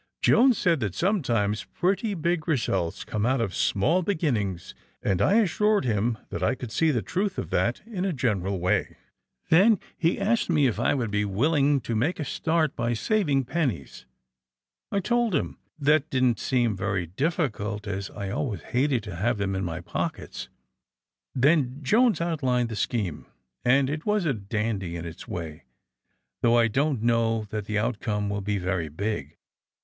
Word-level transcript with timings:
Jones 0.23 0.57
said 0.57 0.79
that 0.79 0.95
sometimes 0.95 1.65
pretty 1.65 2.15
big 2.15 2.47
results 2.47 3.03
came 3.03 3.23
out 3.23 3.39
of 3.39 3.53
small 3.53 4.01
beginnings, 4.01 4.73
and 5.03 5.21
I 5.21 5.35
assured 5.35 5.85
him 5.85 6.17
that 6.29 6.41
I 6.41 6.55
could 6.55 6.71
see 6.71 6.89
the 6.89 7.03
truth 7.03 7.37
of 7.37 7.51
that 7.51 7.83
in 7.85 8.03
a 8.03 8.11
general 8.11 8.59
way. 8.59 8.97
Then 9.51 9.77
he 9.95 10.17
158 10.17 10.17
THE 10.17 10.17
SUBMAEINE 10.17 10.17
BOYS 10.17 10.27
asked 10.31 10.49
me 10.49 10.65
if 10.65 10.79
I 10.79 10.93
would 10.95 11.11
be 11.11 11.23
willing 11.25 11.81
to 11.81 11.95
make 11.95 12.19
a 12.19 12.25
start 12.25 12.75
by 12.75 12.93
saving 12.93 13.45
pennies. 13.45 14.05
I 14.91 15.01
told 15.01 15.35
him 15.35 15.59
that 15.77 16.05
that 16.05 16.09
didn't 16.09 16.39
seem 16.39 16.75
very 16.75 17.05
difficnlt 17.05 17.85
as 17.85 18.09
I 18.09 18.31
always 18.31 18.61
hated 18.61 19.03
to 19.03 19.15
have 19.17 19.37
them 19.37 19.53
in 19.53 19.63
my 19.63 19.81
pockets. 19.81 20.49
Then 21.35 21.77
Jones 21.83 22.19
outlined 22.19 22.69
the 22.69 22.75
scheme, 22.75 23.27
and 23.63 23.87
it 23.87 24.07
was 24.07 24.25
a 24.25 24.33
dandy 24.33 24.95
in 24.95 25.05
its 25.05 25.27
way, 25.27 25.65
though 26.41 26.57
I 26.57 26.69
don 26.69 26.95
't 26.97 27.03
know 27.03 27.43
that 27.51 27.65
the 27.65 27.77
outcome 27.77 28.29
will 28.31 28.41
be 28.41 28.57
very 28.57 28.89
big. 28.89 29.37